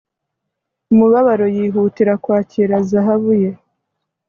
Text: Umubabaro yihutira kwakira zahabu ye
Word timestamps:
Umubabaro 0.93 1.45
yihutira 1.55 2.13
kwakira 2.23 2.75
zahabu 2.89 3.31
ye 3.41 3.51